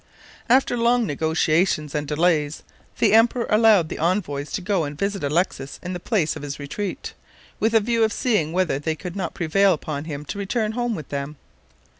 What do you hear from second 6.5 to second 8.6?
retreat, with a view of seeing